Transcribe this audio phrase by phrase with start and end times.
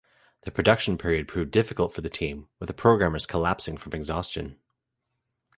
[0.45, 4.57] The production period proved difficult for the team, with the programmers collapsing from exhaustion.